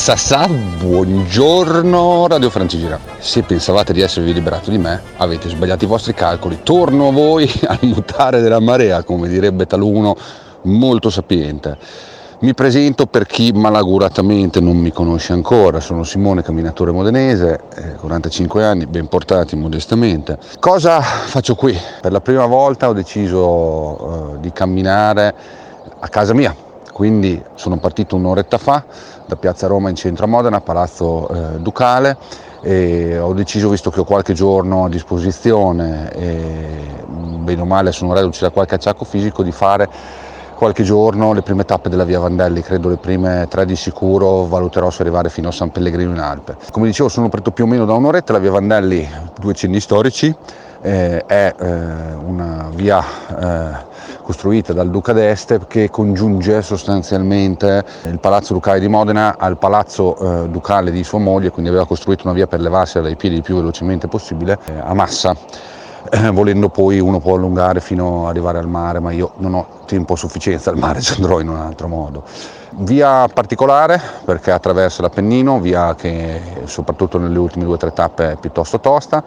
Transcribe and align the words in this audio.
sa 0.00 0.16
sa, 0.16 0.48
buongiorno 0.48 2.26
Radio 2.26 2.48
Francigena. 2.48 2.98
Se 3.18 3.42
pensavate 3.42 3.92
di 3.92 4.00
esservi 4.00 4.32
liberato 4.32 4.70
di 4.70 4.78
me, 4.78 4.98
avete 5.18 5.50
sbagliato 5.50 5.84
i 5.84 5.86
vostri 5.86 6.14
calcoli. 6.14 6.60
Torno 6.62 7.08
a 7.08 7.12
voi 7.12 7.46
al 7.68 7.80
mutare 7.82 8.40
della 8.40 8.60
marea, 8.60 9.02
come 9.02 9.28
direbbe 9.28 9.66
taluno 9.66 10.16
molto 10.62 11.10
sapiente. 11.10 11.76
Mi 12.38 12.54
presento 12.54 13.04
per 13.04 13.26
chi 13.26 13.52
malaguratamente 13.52 14.58
non 14.60 14.78
mi 14.78 14.90
conosce 14.90 15.34
ancora, 15.34 15.80
sono 15.80 16.02
Simone, 16.02 16.42
camminatore 16.42 16.92
modenese, 16.92 17.60
45 18.00 18.64
anni, 18.64 18.86
ben 18.86 19.06
portati 19.06 19.54
modestamente. 19.54 20.38
Cosa 20.60 21.02
faccio 21.02 21.54
qui? 21.54 21.78
Per 22.00 22.10
la 22.10 22.22
prima 22.22 22.46
volta 22.46 22.88
ho 22.88 22.94
deciso 22.94 23.38
uh, 23.38 24.40
di 24.40 24.50
camminare 24.50 25.34
a 25.98 26.08
casa 26.08 26.32
mia, 26.32 26.56
quindi 26.92 27.42
sono 27.54 27.78
partito 27.78 28.16
un'oretta 28.16 28.58
fa 28.58 28.84
da 29.26 29.36
Piazza 29.36 29.66
Roma 29.66 29.88
in 29.88 29.96
centro 29.96 30.24
a 30.24 30.28
Modena, 30.28 30.60
Palazzo 30.60 31.28
eh, 31.28 31.58
Ducale 31.58 32.16
e 32.62 33.18
ho 33.18 33.32
deciso, 33.32 33.68
visto 33.68 33.90
che 33.90 34.00
ho 34.00 34.04
qualche 34.04 34.34
giorno 34.34 34.84
a 34.84 34.88
disposizione 34.88 36.12
e 36.12 36.64
bene 37.06 37.62
o 37.62 37.64
male 37.64 37.92
sono 37.92 38.12
reduce 38.12 38.42
da 38.42 38.50
qualche 38.50 38.74
acciacco 38.74 39.04
fisico, 39.04 39.42
di 39.42 39.52
fare 39.52 39.88
qualche 40.60 40.82
giorno 40.82 41.32
le 41.32 41.40
prime 41.40 41.64
tappe 41.64 41.88
della 41.88 42.04
via 42.04 42.18
Vandelli, 42.20 42.60
credo 42.60 42.90
le 42.90 42.98
prime 42.98 43.46
tre 43.48 43.64
di 43.64 43.76
sicuro, 43.76 44.44
valuterò 44.44 44.90
se 44.90 45.00
arrivare 45.00 45.30
fino 45.30 45.48
a 45.48 45.52
San 45.52 45.70
Pellegrino 45.70 46.10
in 46.10 46.18
Alpe. 46.18 46.56
Come 46.70 46.86
dicevo 46.86 47.08
sono 47.08 47.30
partito 47.30 47.50
più 47.50 47.64
o 47.64 47.66
meno 47.66 47.86
da 47.86 47.94
un'oretta, 47.94 48.34
la 48.34 48.38
via 48.38 48.50
Vandelli, 48.50 49.08
due 49.38 49.54
cenni 49.54 49.80
storici, 49.80 50.36
eh, 50.82 51.24
è 51.24 51.54
eh, 51.58 51.64
una 52.24 52.68
via 52.74 53.02
eh, 53.02 53.88
costruita 54.30 54.72
dal 54.72 54.90
Duca 54.90 55.12
d'Este 55.12 55.58
che 55.66 55.90
congiunge 55.90 56.62
sostanzialmente 56.62 57.84
il 58.04 58.20
Palazzo 58.20 58.52
Ducale 58.52 58.78
di 58.78 58.86
Modena 58.86 59.34
al 59.36 59.58
Palazzo 59.58 60.44
eh, 60.44 60.48
Ducale 60.48 60.92
di 60.92 61.02
sua 61.02 61.18
moglie, 61.18 61.50
quindi 61.50 61.68
aveva 61.68 61.84
costruito 61.84 62.26
una 62.26 62.32
via 62.32 62.46
per 62.46 62.60
levarsela 62.60 63.02
dai 63.02 63.16
piedi 63.16 63.34
il 63.34 63.42
più 63.42 63.56
velocemente 63.56 64.06
possibile 64.06 64.56
eh, 64.66 64.72
a 64.78 64.94
Massa. 64.94 65.34
Eh, 66.12 66.30
volendo 66.30 66.68
poi 66.68 67.00
uno 67.00 67.18
può 67.18 67.34
allungare 67.34 67.80
fino 67.80 68.22
ad 68.22 68.30
arrivare 68.30 68.58
al 68.58 68.68
mare, 68.68 69.00
ma 69.00 69.10
io 69.10 69.32
non 69.38 69.54
ho 69.54 69.66
tempo 69.84 70.12
a 70.12 70.16
sufficienza 70.16 70.70
al 70.70 70.78
mare, 70.78 71.00
ci 71.02 71.14
andrò 71.16 71.40
in 71.40 71.48
un 71.48 71.56
altro 71.56 71.88
modo. 71.88 72.22
Via 72.76 73.26
particolare 73.26 74.00
perché 74.24 74.52
attraversa 74.52 75.02
l'Appennino, 75.02 75.58
via 75.58 75.96
che 75.96 76.40
soprattutto 76.66 77.18
nelle 77.18 77.36
ultime 77.36 77.64
due 77.64 77.74
o 77.74 77.78
tre 77.78 77.92
tappe 77.92 78.30
è 78.30 78.36
piuttosto 78.36 78.78
tosta 78.78 79.24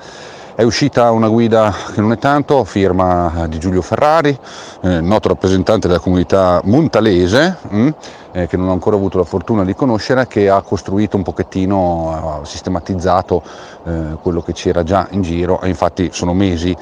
è 0.56 0.62
uscita 0.62 1.10
una 1.12 1.28
guida 1.28 1.74
che 1.94 2.00
non 2.00 2.12
è 2.12 2.18
tanto, 2.18 2.64
firma 2.64 3.48
di 3.48 3.58
Giulio 3.58 3.82
Ferrari, 3.82 4.38
eh, 4.82 5.02
noto 5.02 5.30
rappresentante 5.30 5.88
della 5.88 6.00
comunità 6.00 6.62
montalese, 6.66 7.58
mh, 7.68 7.78
mm, 7.78 7.90
eh, 8.34 8.48
che 8.48 8.58
non 8.58 8.68
ho 8.68 8.72
ancora 8.72 8.96
avuto 8.96 9.18
la 9.18 9.24
fortuna 9.24 9.64
di 9.66 9.74
conoscere, 9.74 10.28
che 10.28 10.50
ha 10.50 10.62
costruito 10.62 11.18
un 11.18 11.24
pochettino, 11.24 12.42
ha 12.42 12.46
sistematizzato 12.46 13.42
eh, 13.86 14.18
quello 14.22 14.42
che 14.42 14.54
c'era 14.54 14.84
già 14.84 15.08
in 15.12 15.22
giro. 15.22 15.60
E 15.62 15.70
infatti 15.70 16.10
sono 16.12 16.34
mesi 16.34 16.76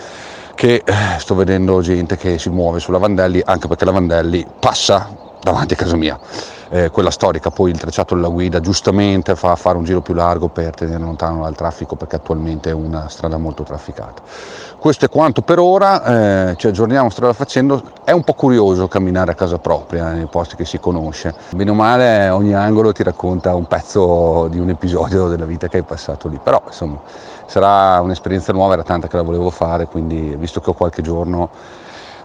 che 0.53 0.83
eh, 0.85 0.93
sto 1.17 1.33
vedendo 1.35 1.81
gente 1.81 2.17
che 2.17 2.37
si 2.37 2.49
muove 2.49 2.79
sulla 2.79 2.97
Vandelli, 2.97 3.41
anche 3.43 3.67
perché 3.67 3.85
la 3.85 3.91
Vandelli 3.91 4.45
passa 4.59 5.29
davanti 5.41 5.73
a 5.73 5.77
casa 5.77 5.95
mia 5.95 6.19
eh, 6.71 6.89
quella 6.89 7.11
storica, 7.11 7.51
poi 7.51 7.71
il 7.71 7.77
tracciato 7.77 8.15
della 8.15 8.29
guida 8.29 8.61
giustamente 8.61 9.35
fa 9.35 9.55
fare 9.57 9.77
un 9.77 9.83
giro 9.83 10.01
più 10.01 10.13
largo 10.13 10.47
per 10.47 10.73
tenere 10.73 10.99
lontano 10.99 11.43
dal 11.43 11.53
traffico 11.53 11.95
perché 11.95 12.15
attualmente 12.15 12.69
è 12.69 12.73
una 12.73 13.09
strada 13.09 13.37
molto 13.37 13.63
trafficata. 13.63 14.21
Questo 14.79 15.05
è 15.05 15.09
quanto 15.09 15.41
per 15.41 15.59
ora, 15.59 16.49
eh, 16.49 16.55
ci 16.55 16.67
aggiorniamo 16.67 17.09
strada 17.09 17.33
facendo, 17.33 17.83
è 18.03 18.11
un 18.11 18.23
po' 18.23 18.33
curioso 18.33 18.87
camminare 18.87 19.31
a 19.31 19.35
casa 19.35 19.59
propria 19.59 20.11
nei 20.11 20.25
posti 20.25 20.55
che 20.55 20.65
si 20.65 20.79
conosce, 20.79 21.35
bene 21.51 21.71
o 21.71 21.73
male 21.73 22.29
ogni 22.29 22.53
angolo 22.53 22.93
ti 22.93 23.03
racconta 23.03 23.53
un 23.53 23.67
pezzo 23.67 24.47
di 24.49 24.57
un 24.57 24.69
episodio 24.69 25.27
della 25.27 25.45
vita 25.45 25.67
che 25.67 25.77
hai 25.77 25.83
passato 25.83 26.29
lì, 26.29 26.39
però 26.41 26.63
insomma 26.65 26.99
sarà 27.45 27.99
un'esperienza 27.99 28.53
nuova, 28.53 28.73
era 28.73 28.83
tanta 28.83 29.07
che 29.07 29.17
la 29.17 29.23
volevo 29.23 29.49
fare, 29.49 29.87
quindi 29.87 30.35
visto 30.37 30.61
che 30.61 30.69
ho 30.69 30.73
qualche 30.73 31.01
giorno 31.01 31.49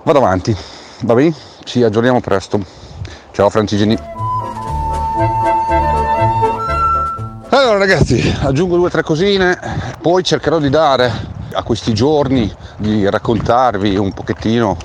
vado 0.05 0.19
avanti, 0.19 0.57
va 1.03 1.15
bene? 1.15 1.35
Ci 1.65 1.83
aggiorniamo 1.83 2.21
presto. 2.21 2.86
Ciao 3.37 3.51
Francigeni. 3.51 3.95
Allora 7.51 7.77
ragazzi, 7.77 8.35
aggiungo 8.41 8.77
due 8.77 8.87
o 8.87 8.89
tre 8.89 9.03
cosine, 9.03 9.59
poi 10.01 10.25
cercherò 10.25 10.59
di 10.59 10.71
dare 10.71 11.13
a 11.53 11.63
questi 11.63 11.93
giorni, 11.93 12.51
di 12.79 13.07
raccontarvi 13.07 13.95
un 13.97 14.15
pochettino 14.15 14.79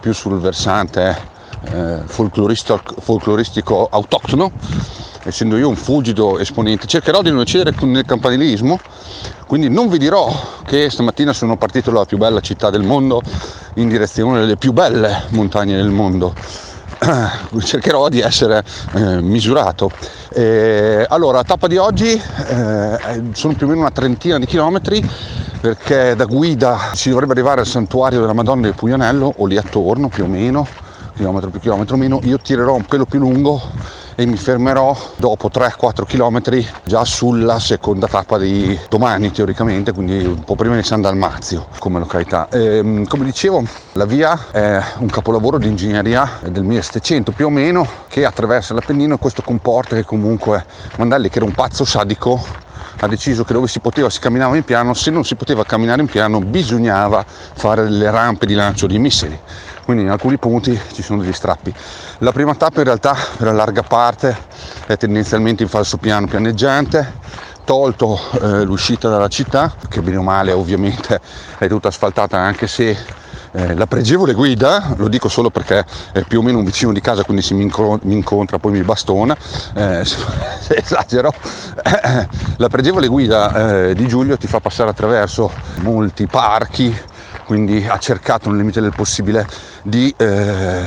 più 0.00 0.14
sul 0.14 0.40
versante 0.40 1.18
eh, 1.64 1.98
folcloristico, 2.06 3.88
autoctono, 3.90 4.52
essendo 5.24 5.58
io 5.58 5.68
un 5.68 5.76
fulgido 5.76 6.38
esponente, 6.38 6.86
cercherò 6.86 7.20
di 7.20 7.28
non 7.28 7.40
eccedere 7.40 7.76
nel 7.84 8.06
campanilismo, 8.06 8.80
quindi 9.46 9.68
non 9.68 9.90
vi 9.90 9.98
dirò 9.98 10.34
che 10.64 10.88
stamattina 10.88 11.34
sono 11.34 11.58
partito 11.58 11.90
dalla 11.90 12.06
più 12.06 12.16
bella 12.16 12.40
città 12.40 12.70
del 12.70 12.84
mondo 12.84 13.20
in 13.74 13.86
direzione 13.86 14.40
delle 14.40 14.56
più 14.56 14.72
belle 14.72 15.24
montagne 15.28 15.76
del 15.76 15.90
mondo 15.90 16.32
cercherò 17.62 18.08
di 18.08 18.20
essere 18.20 18.62
eh, 18.94 19.20
misurato. 19.20 19.90
E, 20.30 21.06
allora, 21.08 21.42
tappa 21.44 21.66
di 21.66 21.76
oggi 21.76 22.10
eh, 22.12 23.22
sono 23.32 23.54
più 23.54 23.66
o 23.66 23.68
meno 23.68 23.80
una 23.80 23.90
trentina 23.90 24.38
di 24.38 24.46
chilometri 24.46 25.06
perché 25.60 26.14
da 26.14 26.24
guida 26.24 26.90
si 26.92 27.10
dovrebbe 27.10 27.32
arrivare 27.32 27.60
al 27.60 27.66
santuario 27.66 28.20
della 28.20 28.32
Madonna 28.32 28.62
del 28.62 28.74
Puglianello 28.74 29.34
o 29.36 29.46
lì 29.46 29.56
attorno 29.56 30.08
più 30.08 30.24
o 30.24 30.26
meno, 30.26 30.66
chilometro 31.16 31.50
più 31.50 31.60
chilometro 31.60 31.96
meno, 31.96 32.20
io 32.22 32.38
tirerò 32.38 32.74
un 32.74 32.84
pelo 32.84 33.06
più 33.06 33.18
lungo 33.18 33.60
e 34.20 34.26
mi 34.26 34.36
fermerò 34.36 34.96
dopo 35.14 35.48
3-4 35.48 36.04
km 36.04 36.66
già 36.82 37.04
sulla 37.04 37.60
seconda 37.60 38.08
tappa 38.08 38.36
di 38.36 38.76
domani 38.88 39.30
teoricamente, 39.30 39.92
quindi 39.92 40.24
un 40.24 40.42
po' 40.42 40.56
prima 40.56 40.74
di 40.74 40.82
San 40.82 41.00
Dalmazio 41.00 41.68
come 41.78 42.00
località. 42.00 42.48
E, 42.48 42.78
ehm, 42.78 43.06
come 43.06 43.24
dicevo, 43.24 43.62
la 43.92 44.06
via 44.06 44.50
è 44.50 44.82
un 44.98 45.06
capolavoro 45.06 45.58
di 45.58 45.68
ingegneria 45.68 46.40
del 46.48 46.64
1700 46.64 47.30
più 47.30 47.46
o 47.46 47.50
meno 47.50 47.86
che 48.08 48.24
attraversa 48.24 48.74
l'Appennino 48.74 49.14
e 49.14 49.18
questo 49.18 49.42
comporta 49.42 49.94
che 49.94 50.04
comunque 50.04 50.66
Mandelli 50.96 51.28
che 51.28 51.36
era 51.36 51.46
un 51.46 51.52
pazzo 51.52 51.84
sadico 51.84 52.66
ha 53.00 53.06
deciso 53.08 53.44
che 53.44 53.52
dove 53.52 53.68
si 53.68 53.80
poteva 53.80 54.10
si 54.10 54.20
camminava 54.20 54.56
in 54.56 54.64
piano, 54.64 54.94
se 54.94 55.10
non 55.10 55.24
si 55.24 55.34
poteva 55.34 55.64
camminare 55.64 56.00
in 56.00 56.08
piano 56.08 56.40
bisognava 56.40 57.24
fare 57.26 57.84
delle 57.84 58.10
rampe 58.10 58.46
di 58.46 58.54
lancio 58.54 58.86
di 58.86 58.98
missili 58.98 59.38
quindi 59.88 60.04
in 60.04 60.12
alcuni 60.12 60.36
punti 60.36 60.78
ci 60.92 61.02
sono 61.02 61.22
degli 61.22 61.32
strappi. 61.32 61.72
La 62.18 62.30
prima 62.30 62.54
tappa 62.54 62.80
in 62.80 62.84
realtà 62.84 63.16
per 63.38 63.46
la 63.46 63.54
larga 63.54 63.82
parte 63.82 64.36
è 64.86 64.98
tendenzialmente 64.98 65.62
in 65.62 65.70
falso 65.70 65.96
piano 65.96 66.26
pianeggiante, 66.26 67.14
tolto 67.64 68.20
eh, 68.32 68.64
l'uscita 68.64 69.08
dalla 69.08 69.28
città, 69.28 69.74
che 69.88 70.02
bene 70.02 70.18
o 70.18 70.22
male 70.22 70.52
ovviamente 70.52 71.18
è 71.56 71.68
tutta 71.68 71.88
asfaltata 71.88 72.36
anche 72.36 72.66
se 72.66 72.94
eh, 73.52 73.74
la 73.74 73.86
pregevole 73.86 74.34
guida, 74.34 74.94
lo 74.96 75.08
dico 75.08 75.28
solo 75.28 75.50
perché 75.50 75.84
è 76.12 76.22
più 76.22 76.40
o 76.40 76.42
meno 76.42 76.58
un 76.58 76.64
vicino 76.64 76.92
di 76.92 77.00
casa, 77.00 77.24
quindi 77.24 77.42
se 77.42 77.54
mi, 77.54 77.62
incontra 77.62 78.58
poi 78.58 78.72
mi 78.72 78.82
bastona, 78.82 79.36
eh, 79.74 80.04
se 80.04 80.76
esagero, 80.76 81.32
la 82.56 82.68
pregevole 82.68 83.06
guida 83.06 83.88
eh, 83.88 83.94
di 83.94 84.06
Giulio 84.06 84.36
ti 84.36 84.46
fa 84.46 84.60
passare 84.60 84.90
attraverso 84.90 85.50
molti 85.80 86.26
parchi, 86.26 86.94
quindi 87.48 87.86
ha 87.88 87.96
cercato 87.96 88.50
nel 88.50 88.58
limite 88.58 88.82
del 88.82 88.92
possibile 88.94 89.48
di 89.82 90.14
eh, 90.18 90.84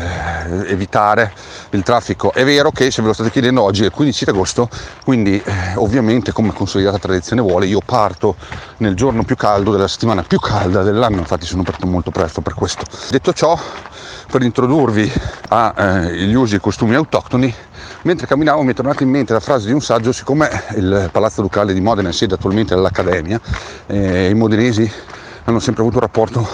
evitare 0.68 1.34
il 1.72 1.82
traffico. 1.82 2.32
È 2.32 2.46
vero 2.46 2.70
che 2.70 2.92
se 2.92 3.02
ve 3.02 3.08
lo 3.08 3.14
state 3.16 3.32
chiedendo 3.32 3.64
oggi 3.64 3.82
è 3.82 3.86
il 3.86 3.92
15 3.92 4.26
agosto, 4.30 4.70
quindi 5.04 5.42
eh, 5.44 5.74
ovviamente 5.78 6.32
come 6.32 6.54
consolidata 6.54 7.00
tradizione 7.00 7.42
vuole 7.42 7.66
io 7.66 7.80
parto 7.84 8.36
nel 8.78 8.94
giorno 8.94 9.24
più 9.24 9.36
caldo 9.36 9.72
della 9.72 9.88
settimana 9.88 10.22
più 10.22 10.38
calda 10.38 10.84
dell'anno, 10.84 11.18
infatti 11.18 11.48
sono 11.48 11.63
partito 11.63 11.88
molto 11.88 12.12
presto 12.12 12.42
per 12.42 12.54
questo. 12.54 12.86
Detto 13.10 13.34
ciò, 13.34 13.57
per 14.30 14.44
introdurvi 14.44 15.12
agli 15.48 16.31
eh, 16.31 16.36
usi 16.36 16.57
e 16.57 16.60
costumi 16.60 16.94
autoctoni, 16.94 17.52
mentre 18.04 18.28
camminavo 18.28 18.62
mi 18.62 18.74
è 18.74 18.75
tornata 18.75 19.02
in 19.02 19.10
mente 19.10 19.34
la 19.34 19.40
frase 19.40 19.66
di 19.66 19.74
un 19.74 19.81
saggio, 19.81 20.12
siccome 20.12 20.48
il 20.75 21.10
Palazzo 21.12 21.42
Ducale 21.42 21.74
di 21.74 21.81
Modena 21.81 22.10
è 22.10 22.14
sede 22.14 22.36
attualmente 22.36 22.75
dell'Accademia, 22.75 23.42
eh, 23.88 24.30
i 24.30 24.36
modenesi 24.36 25.19
hanno 25.46 25.60
sempre 25.60 25.82
avuto 25.82 25.98
un 25.98 26.04
rapporto 26.04 26.48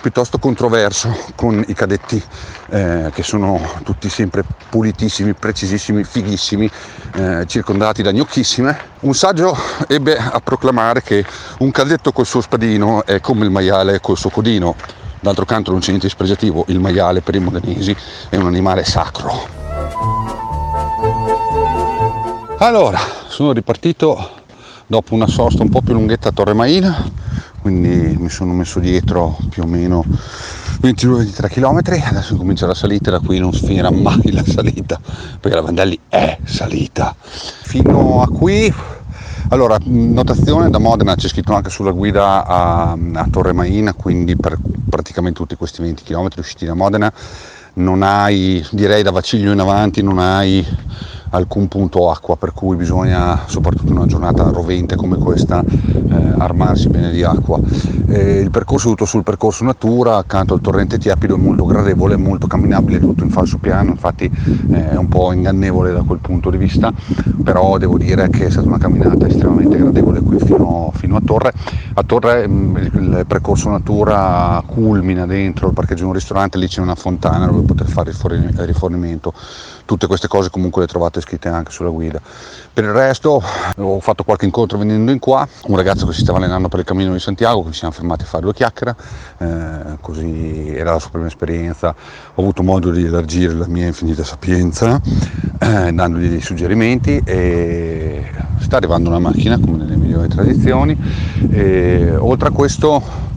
piuttosto 0.00 0.38
controverso 0.38 1.14
con 1.34 1.62
i 1.66 1.74
cadetti 1.74 2.22
eh, 2.70 3.10
che 3.12 3.22
sono 3.22 3.60
tutti 3.84 4.08
sempre 4.08 4.44
pulitissimi, 4.68 5.34
precisissimi, 5.34 6.04
fighissimi, 6.04 6.70
eh, 7.14 7.44
circondati 7.46 8.02
da 8.02 8.12
gnocchissime. 8.12 8.78
Un 9.00 9.14
saggio 9.14 9.56
ebbe 9.86 10.16
a 10.16 10.40
proclamare 10.40 11.02
che 11.02 11.24
un 11.58 11.70
cadetto 11.70 12.12
col 12.12 12.26
suo 12.26 12.40
spadino 12.40 13.04
è 13.04 13.20
come 13.20 13.44
il 13.44 13.50
maiale 13.50 14.00
col 14.00 14.16
suo 14.16 14.30
codino. 14.30 14.74
D'altro 15.20 15.44
canto 15.44 15.70
non 15.70 15.80
c'è 15.80 15.88
niente 15.88 16.06
di 16.06 16.12
spregiativo, 16.12 16.64
il 16.68 16.80
maiale 16.80 17.20
per 17.20 17.34
i 17.34 17.40
modenesi 17.40 17.94
è 18.30 18.36
un 18.36 18.46
animale 18.46 18.84
sacro. 18.84 19.58
Allora, 22.58 22.98
sono 23.28 23.52
ripartito 23.52 24.38
dopo 24.86 25.14
una 25.14 25.26
sosta 25.26 25.62
un 25.62 25.68
po' 25.68 25.82
più 25.82 25.92
lunghetta 25.92 26.30
a 26.30 26.32
Torre 26.32 26.54
Maina 26.54 27.19
quindi 27.60 28.16
mi 28.18 28.28
sono 28.28 28.52
messo 28.52 28.80
dietro 28.80 29.36
più 29.48 29.62
o 29.62 29.66
meno 29.66 30.04
22-23 30.82 31.48
km, 31.48 31.80
adesso 32.06 32.36
comincia 32.36 32.66
la 32.66 32.74
salita, 32.74 33.10
da 33.10 33.20
qui 33.20 33.38
non 33.38 33.52
finirà 33.52 33.90
mai 33.90 34.32
la 34.32 34.44
salita, 34.44 34.98
perché 35.38 35.56
la 35.56 35.62
Vandelli 35.62 35.98
è 36.08 36.38
salita. 36.44 37.14
Fino 37.18 38.22
a 38.22 38.28
qui, 38.28 38.72
allora, 39.48 39.76
notazione 39.84 40.70
da 40.70 40.78
Modena 40.78 41.14
c'è 41.14 41.28
scritto 41.28 41.54
anche 41.54 41.68
sulla 41.68 41.90
guida 41.90 42.46
a, 42.46 42.92
a 42.92 43.28
Torre 43.30 43.52
Maina, 43.52 43.92
quindi 43.92 44.36
per 44.36 44.56
praticamente 44.88 45.38
tutti 45.38 45.54
questi 45.54 45.82
20 45.82 46.02
km 46.02 46.28
usciti 46.38 46.64
da 46.64 46.74
Modena 46.74 47.12
non 47.74 48.02
hai, 48.02 48.66
direi 48.70 49.02
da 49.02 49.10
Vaciglio 49.10 49.52
in 49.52 49.60
avanti, 49.60 50.02
non 50.02 50.18
hai 50.18 50.66
alcun 51.30 51.68
punto 51.68 52.10
acqua, 52.10 52.36
per 52.36 52.52
cui 52.52 52.76
bisogna, 52.76 53.40
soprattutto 53.46 53.90
in 53.90 53.96
una 53.96 54.06
giornata 54.06 54.44
rovente 54.50 54.96
come 54.96 55.16
questa, 55.16 55.62
eh, 55.64 56.34
armarsi 56.38 56.88
bene 56.88 57.10
di 57.10 57.22
acqua. 57.22 57.60
Eh, 58.08 58.40
il 58.40 58.50
percorso 58.50 58.88
è 58.88 58.90
tutto 58.90 59.04
sul 59.04 59.22
percorso 59.22 59.64
natura, 59.64 60.16
accanto 60.16 60.54
al 60.54 60.60
torrente 60.60 60.98
Tiepido 60.98 61.36
è 61.36 61.38
molto 61.38 61.64
gradevole, 61.64 62.16
molto 62.16 62.46
camminabile, 62.46 62.98
tutto 62.98 63.22
in 63.22 63.30
falso 63.30 63.58
piano, 63.58 63.90
infatti 63.90 64.30
eh, 64.70 64.90
è 64.90 64.96
un 64.96 65.08
po' 65.08 65.32
ingannevole 65.32 65.92
da 65.92 66.02
quel 66.02 66.18
punto 66.18 66.50
di 66.50 66.56
vista, 66.56 66.92
però 67.42 67.78
devo 67.78 67.96
dire 67.96 68.28
che 68.28 68.46
è 68.46 68.50
stata 68.50 68.66
una 68.66 68.78
camminata 68.78 69.26
estremamente 69.26 69.76
gradevole 69.76 70.20
qui 70.20 70.38
fino, 70.40 70.90
fino 70.94 71.16
a 71.16 71.20
Torre. 71.24 71.52
A 71.94 72.02
Torre 72.02 72.46
mh, 72.48 72.52
mm, 72.52 72.76
il, 72.76 72.90
il, 72.94 73.24
percorso 73.26 73.70
natura 73.70 74.62
culmina 74.66 75.26
dentro 75.26 75.68
il 75.68 75.74
parcheggio 75.74 76.02
di 76.02 76.08
un 76.08 76.14
ristorante, 76.14 76.58
lì 76.58 76.66
c'è 76.66 76.80
una 76.80 76.94
fontana 76.96 77.46
dove 77.46 77.62
poter 77.62 77.86
fare 77.86 78.10
il 78.10 78.52
rifornimento 78.66 79.32
tutte 79.90 80.06
queste 80.06 80.28
cose 80.28 80.50
comunque 80.50 80.82
le 80.82 80.86
trovate 80.86 81.19
scritte 81.20 81.48
anche 81.48 81.70
sulla 81.70 81.90
guida. 81.90 82.20
Per 82.72 82.84
il 82.84 82.92
resto 82.92 83.42
ho 83.76 84.00
fatto 84.00 84.24
qualche 84.24 84.44
incontro 84.44 84.78
venendo 84.78 85.10
in 85.10 85.18
qua, 85.18 85.46
un 85.66 85.76
ragazzo 85.76 86.06
che 86.06 86.12
si 86.12 86.20
stava 86.20 86.38
allenando 86.38 86.68
per 86.68 86.80
il 86.80 86.84
cammino 86.84 87.12
di 87.12 87.18
Santiago, 87.18 87.64
che 87.64 87.72
ci 87.72 87.78
siamo 87.78 87.92
fermati 87.92 88.22
a 88.22 88.26
fare 88.26 88.42
due 88.42 88.52
chiacchiere, 88.52 88.96
eh, 89.38 89.98
così 90.00 90.74
era 90.74 90.92
la 90.92 90.98
sua 90.98 91.10
prima 91.10 91.26
esperienza, 91.26 91.94
ho 92.34 92.40
avuto 92.40 92.62
modo 92.62 92.90
di 92.90 93.04
elargire 93.04 93.52
la 93.54 93.66
mia 93.66 93.86
infinita 93.86 94.24
sapienza, 94.24 95.00
eh, 95.58 95.92
dandogli 95.92 96.28
dei 96.28 96.40
suggerimenti 96.40 97.20
e 97.24 98.30
sta 98.60 98.76
arrivando 98.76 99.08
una 99.08 99.18
macchina 99.18 99.58
come 99.58 99.78
nelle 99.78 99.96
migliori 99.96 100.28
tradizioni. 100.28 100.96
E, 101.50 102.14
oltre 102.16 102.48
a 102.48 102.50
questo 102.52 103.29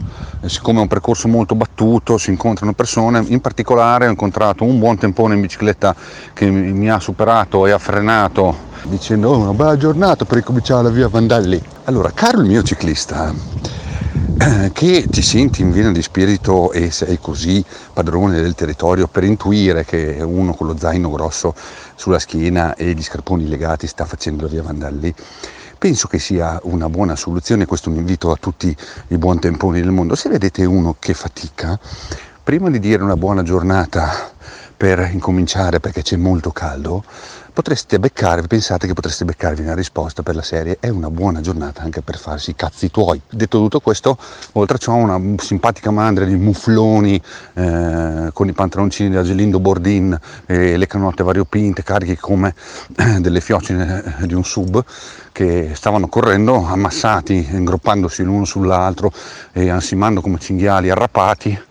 siccome 0.48 0.78
è 0.78 0.82
un 0.82 0.88
percorso 0.88 1.28
molto 1.28 1.54
battuto, 1.54 2.18
si 2.18 2.30
incontrano 2.30 2.72
persone, 2.72 3.24
in 3.28 3.40
particolare 3.40 4.06
ho 4.06 4.10
incontrato 4.10 4.64
un 4.64 4.78
buon 4.78 4.98
tempone 4.98 5.34
in 5.34 5.40
bicicletta 5.40 5.94
che 6.32 6.50
mi 6.50 6.90
ha 6.90 7.00
superato 7.00 7.66
e 7.66 7.70
ha 7.70 7.78
frenato 7.78 8.72
dicendo 8.82 9.30
oh, 9.30 9.38
una 9.38 9.52
bella 9.52 9.76
giornata 9.76 10.24
per 10.24 10.36
ricominciare 10.38 10.82
la 10.82 10.90
via 10.90 11.08
Vandelli. 11.08 11.60
Allora, 11.84 12.10
caro 12.12 12.40
il 12.40 12.46
mio 12.46 12.62
ciclista, 12.62 13.32
eh, 14.36 14.70
che 14.72 15.06
ti 15.08 15.22
senti 15.22 15.62
in 15.62 15.70
vena 15.70 15.92
di 15.92 16.02
spirito 16.02 16.72
e 16.72 16.90
sei 16.90 17.18
così 17.20 17.64
padrone 17.92 18.40
del 18.40 18.54
territorio 18.54 19.06
per 19.06 19.24
intuire 19.24 19.84
che 19.84 20.18
uno 20.20 20.54
con 20.54 20.66
lo 20.66 20.76
zaino 20.76 21.10
grosso 21.10 21.54
sulla 21.94 22.18
schiena 22.18 22.74
e 22.74 22.92
gli 22.92 23.02
scarponi 23.02 23.48
legati 23.48 23.86
sta 23.86 24.04
facendo 24.04 24.42
la 24.42 24.48
via 24.48 24.62
Vandelli, 24.62 25.14
penso 25.84 26.08
che 26.08 26.18
sia 26.18 26.58
una 26.62 26.88
buona 26.88 27.14
soluzione, 27.14 27.66
questo 27.66 27.90
è 27.90 27.92
un 27.92 27.98
invito 27.98 28.30
a 28.30 28.36
tutti 28.40 28.74
i 29.08 29.18
buon 29.18 29.38
temponi 29.38 29.82
del 29.82 29.90
mondo. 29.90 30.14
Se 30.14 30.30
vedete 30.30 30.64
uno 30.64 30.96
che 30.98 31.12
fatica, 31.12 31.78
prima 32.42 32.70
di 32.70 32.78
dire 32.78 33.02
una 33.02 33.18
buona 33.18 33.42
giornata 33.42 34.32
per 34.74 35.10
incominciare 35.12 35.80
perché 35.80 36.00
c'è 36.00 36.16
molto 36.16 36.52
caldo, 36.52 37.04
potreste 37.54 38.00
beccarvi, 38.00 38.48
pensate 38.48 38.88
che 38.88 38.94
potreste 38.94 39.24
beccarvi 39.24 39.62
una 39.62 39.76
risposta 39.76 40.24
per 40.24 40.34
la 40.34 40.42
serie 40.42 40.76
è 40.80 40.88
una 40.88 41.08
buona 41.08 41.40
giornata 41.40 41.82
anche 41.82 42.02
per 42.02 42.18
farsi 42.18 42.50
i 42.50 42.56
cazzi 42.56 42.90
tuoi. 42.90 43.20
Detto 43.30 43.58
tutto 43.58 43.78
questo, 43.78 44.18
oltre 44.54 44.76
a 44.76 44.78
ciò 44.78 44.94
una 44.94 45.20
simpatica 45.38 45.92
mandria 45.92 46.26
di 46.26 46.34
mufloni 46.34 47.20
eh, 47.54 48.30
con 48.32 48.48
i 48.48 48.52
pantaloncini 48.52 49.10
da 49.10 49.22
Gelindo 49.22 49.60
Bordin 49.60 50.18
e 50.46 50.76
le 50.76 50.86
canotte 50.88 51.22
variopinte 51.22 51.84
cariche 51.84 52.18
come 52.18 52.56
eh, 52.96 53.20
delle 53.20 53.40
fiocine 53.40 54.16
di 54.26 54.34
un 54.34 54.42
sub 54.42 54.84
che 55.30 55.70
stavano 55.74 56.08
correndo 56.08 56.66
ammassati, 56.66 57.50
ingroppandosi 57.52 58.24
l'uno 58.24 58.44
sull'altro 58.44 59.12
e 59.52 59.70
ansimando 59.70 60.20
come 60.20 60.40
cinghiali 60.40 60.90
arrapati. 60.90 61.62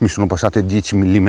Mi 0.00 0.08
sono 0.08 0.26
passate 0.26 0.64
10 0.64 0.96
mm 0.96 1.28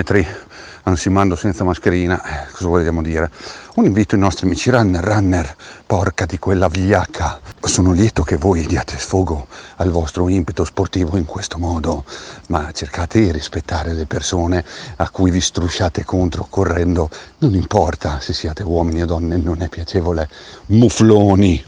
ansimando 0.83 1.35
senza 1.35 1.65
mascherina, 1.65 2.23
eh, 2.23 2.51
cosa 2.53 2.69
vogliamo 2.69 3.01
dire? 3.01 3.29
Un 3.75 3.83
invito 3.83 4.15
ai 4.15 4.21
nostri 4.21 4.45
amici 4.45 4.69
runner, 4.69 5.03
runner, 5.03 5.55
porca 5.85 6.25
di 6.25 6.39
quella 6.39 6.69
vigliacca. 6.69 7.41
Sono 7.59 7.91
lieto 7.91 8.23
che 8.23 8.37
voi 8.37 8.65
diate 8.65 8.97
sfogo 8.97 9.47
al 9.75 9.89
vostro 9.89 10.29
impeto 10.29 10.63
sportivo 10.63 11.17
in 11.17 11.25
questo 11.25 11.57
modo, 11.57 12.05
ma 12.47 12.71
cercate 12.71 13.19
di 13.19 13.33
rispettare 13.33 13.91
le 13.91 14.05
persone 14.05 14.63
a 14.95 15.09
cui 15.09 15.31
vi 15.31 15.41
strusciate 15.41 16.05
contro 16.05 16.47
correndo, 16.49 17.09
non 17.39 17.53
importa 17.55 18.21
se 18.21 18.31
siate 18.31 18.63
uomini 18.63 19.01
o 19.01 19.05
donne, 19.05 19.35
non 19.35 19.61
è 19.61 19.67
piacevole. 19.67 20.29
Mufloni! 20.67 21.61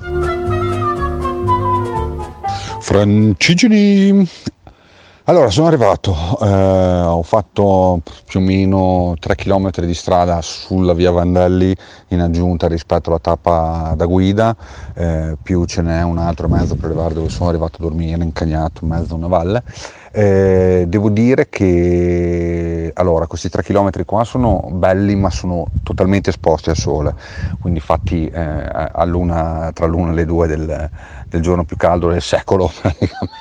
Francigeni 2.79 4.25
allora, 5.25 5.49
sono 5.49 5.67
arrivato, 5.67 6.13
eh, 6.41 7.01
ho 7.05 7.23
fatto 7.23 8.01
più 8.25 8.41
o 8.41 8.43
meno 8.43 9.15
3 9.17 9.35
km 9.35 9.69
di 9.85 9.93
strada 9.93 10.41
sulla 10.41 10.93
via 10.93 11.11
Vandelli 11.11 11.73
in 12.09 12.19
aggiunta 12.19 12.67
rispetto 12.67 13.07
alla 13.09 13.19
tappa 13.19 13.93
da 13.95 14.05
guida, 14.05 14.53
eh, 14.93 15.37
più 15.41 15.63
ce 15.63 15.81
n'è 15.81 16.01
un 16.01 16.17
altro 16.17 16.49
mezzo 16.49 16.75
per 16.75 16.89
arrivare 16.89 17.13
dove 17.13 17.29
sono 17.29 17.47
arrivato 17.47 17.77
a 17.79 17.83
dormire, 17.83 18.21
incagnato 18.21 18.83
in 18.83 18.89
mezzo 18.89 19.13
a 19.13 19.17
una 19.17 19.27
valle. 19.27 19.63
Eh, 20.15 20.85
devo 20.87 21.09
dire 21.09 21.49
che 21.49 22.91
allora, 22.93 23.25
questi 23.25 23.49
3 23.49 23.63
km 23.63 24.05
qua 24.05 24.23
sono 24.23 24.67
belli 24.71 25.15
ma 25.15 25.31
sono 25.31 25.71
totalmente 25.81 26.29
esposti 26.29 26.69
al 26.69 26.75
sole, 26.75 27.15
quindi 27.57 27.79
fatti 27.79 28.27
eh, 28.27 28.91
luna, 29.05 29.71
tra 29.73 29.87
l'una 29.87 30.11
e 30.11 30.13
le 30.13 30.25
due 30.25 30.45
del, 30.45 30.89
del 31.27 31.41
giorno 31.41 31.63
più 31.65 31.77
caldo 31.77 32.09
del 32.09 32.21
secolo 32.21 32.67
praticamente 32.79 33.31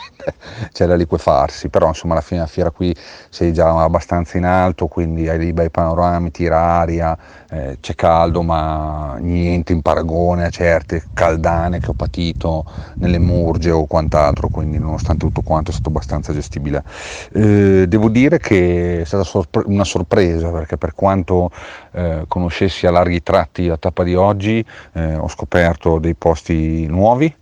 c'è 0.73 0.87
da 0.87 0.95
liquefarsi, 0.95 1.69
però 1.69 1.89
insomma 1.89 2.15
alla 2.15 2.23
fine 2.23 2.41
della 2.41 2.51
fiera 2.51 2.71
qui 2.71 2.95
sei 3.29 3.53
già 3.53 3.83
abbastanza 3.83 4.39
in 4.39 4.45
alto, 4.45 4.87
quindi 4.87 5.29
hai 5.29 5.37
dei 5.39 5.53
bei 5.53 5.71
panorami, 5.71 6.31
tira 6.31 6.59
aria, 6.59 7.17
eh, 7.51 7.77
c'è 7.81 7.95
caldo 7.95 8.43
ma 8.43 9.17
niente 9.19 9.73
in 9.73 9.83
paragone 9.83 10.45
a 10.47 10.51
certe 10.51 11.09
caldane 11.13 11.81
che 11.81 11.91
ho 11.91 11.95
patito 11.95 12.65
nelle 12.99 13.19
Murge 13.19 13.71
o 13.71 13.85
quant'altro, 13.87 14.49
quindi 14.49 14.79
nonostante 14.79 15.27
tutto 15.27 15.43
quanto 15.43 15.71
è 15.71 15.73
stato 15.75 15.89
abbastanza 15.91 16.33
gestibile. 16.33 16.61
Eh, 16.71 17.87
devo 17.89 18.09
dire 18.09 18.39
che 18.39 19.01
è 19.01 19.05
stata 19.05 19.25
sorpre- 19.25 19.65
una 19.67 19.85
sorpresa 19.85 20.51
perché 20.51 20.77
per 20.77 20.95
quanto 20.95 21.51
eh, 21.93 22.25
conoscessi 22.29 22.87
a 22.87 22.91
larghi 22.91 23.23
tratti 23.23 23.67
la 23.67 23.77
tappa 23.77 24.05
di 24.05 24.15
oggi 24.15 24.65
eh, 24.93 25.15
ho 25.17 25.29
scoperto 25.29 25.99
dei 25.99 26.15
posti 26.15 26.87
nuovi 26.87 27.35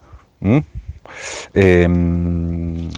mm? 0.44 0.58
e, 1.52 1.80
ehm, 1.80 2.88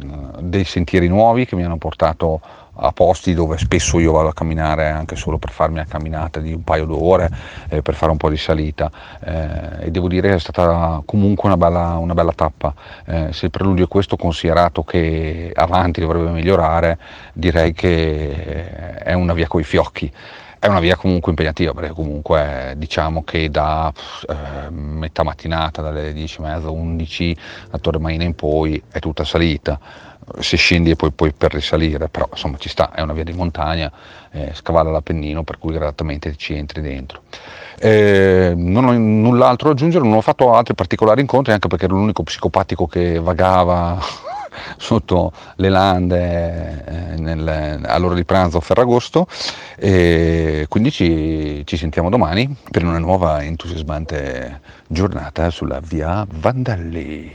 dei 0.41 0.64
sentieri 0.64 1.09
nuovi 1.09 1.47
che 1.47 1.57
mi 1.57 1.64
hanno 1.64 1.79
portato 1.79 2.41
a 2.75 2.93
posti 2.93 3.35
dove 3.35 3.59
spesso 3.59 3.99
io 3.99 4.12
vado 4.12 4.29
a 4.29 4.33
camminare 4.33 4.88
anche 4.88 5.17
solo 5.17 5.38
per 5.38 5.50
farmi 5.50 5.75
una 5.75 5.87
camminata 5.87 6.41
di 6.41 6.52
un 6.52 6.64
paio 6.64 6.87
d'ore 6.87 7.31
eh, 7.69 7.83
per 7.83 7.95
fare 7.95 8.12
un 8.12 8.17
po' 8.17 8.31
di 8.31 8.37
salita. 8.37 8.91
Eh, 9.21 9.87
e 9.87 9.91
devo 9.91 10.09
dire 10.09 10.31
che 10.31 10.35
è 10.37 10.38
stata 10.38 11.02
comunque 11.05 11.49
una 11.49 11.59
bella, 11.59 11.97
una 11.99 12.14
bella 12.14 12.33
tappa. 12.33 12.75
Eh, 13.05 13.33
se 13.33 13.47
il 13.47 13.50
preludio 13.50 13.85
è 13.85 13.88
questo 13.88 14.17
considerato 14.17 14.83
che 14.85 15.52
avanti 15.55 16.00
dovrebbe 16.00 16.31
migliorare 16.31 16.99
direi 17.33 17.73
che 17.73 18.97
è 18.99 19.12
una 19.12 19.35
via 19.35 19.49
coi 19.49 19.64
fiocchi. 19.64 20.11
È 20.59 20.69
una 20.69 20.79
via 20.79 20.95
comunque 20.95 21.31
impegnativa 21.31 21.75
perché 21.75 21.93
comunque 21.93 22.75
diciamo 22.76 23.25
che 23.25 23.50
da 23.50 23.93
eh, 24.29 24.71
metà 24.71 25.25
mattinata 25.25 25.83
dalle 25.83 26.12
10.30 26.12 26.69
11 26.69 27.37
a 27.71 27.79
Torre 27.79 27.99
Maina 27.99 28.23
in 28.23 28.37
poi 28.37 28.81
è 28.88 29.00
tutta 29.00 29.25
salita 29.25 29.76
se 30.39 30.57
scendi 30.57 30.91
e 30.91 30.97
poi 30.97 31.11
puoi 31.11 31.33
per 31.33 31.53
risalire 31.53 32.09
però 32.09 32.29
insomma 32.31 32.57
ci 32.59 32.69
sta 32.69 32.93
è 32.93 33.01
una 33.01 33.12
via 33.12 33.25
di 33.25 33.33
montagna 33.33 33.91
eh, 34.31 34.51
scavalla 34.55 34.91
l'Appennino 34.91 35.43
per 35.43 35.59
cui 35.59 35.73
gradatamente 35.73 36.37
ci 36.37 36.55
entri 36.55 36.81
dentro 36.81 37.23
eh, 37.79 38.53
non 38.57 38.85
ho 38.85 38.93
null'altro 38.93 39.69
da 39.69 39.75
aggiungere 39.75 40.05
non 40.05 40.17
ho 40.17 40.21
fatto 40.21 40.55
altri 40.55 40.75
particolari 40.75 41.21
incontri 41.21 41.53
anche 41.53 41.69
perché 41.69 41.85
ero 41.85 41.97
l'unico 41.97 42.23
psicopatico 42.23 42.87
che 42.87 43.19
vagava 43.19 43.99
sotto 44.77 45.33
le 45.57 45.69
lande 45.69 46.85
eh, 46.85 47.21
nel, 47.21 47.81
all'ora 47.85 48.15
di 48.15 48.25
pranzo 48.25 48.59
a 48.59 48.61
Ferragosto 48.61 49.27
e 49.77 50.67
quindi 50.69 50.91
ci, 50.91 51.62
ci 51.65 51.77
sentiamo 51.77 52.11
domani 52.11 52.55
per 52.71 52.85
una 52.85 52.99
nuova 52.99 53.43
entusiasmante 53.43 54.61
giornata 54.87 55.51
sulla 55.51 55.81
via 55.81 56.27
Vandalli. 56.29 57.35